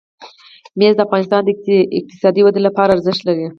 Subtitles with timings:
[0.77, 1.49] مېوې د افغانستان د
[1.99, 3.45] اقتصادي ودې لپاره ارزښت لري.